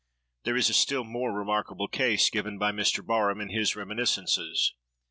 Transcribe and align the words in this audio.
There 0.45 0.55
is 0.55 0.67
a 0.67 0.73
still 0.73 1.03
more 1.03 1.31
remarkable 1.31 1.87
case 1.87 2.31
given 2.31 2.57
by 2.57 2.71
Mr. 2.71 3.05
Barham 3.05 3.39
in 3.39 3.49
his 3.49 3.75
reminiscences. 3.75 4.73